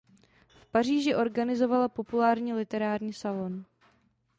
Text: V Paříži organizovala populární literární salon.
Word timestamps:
V 0.47 0.65
Paříži 0.65 1.15
organizovala 1.15 1.89
populární 1.89 2.53
literární 2.53 3.13
salon. 3.13 3.65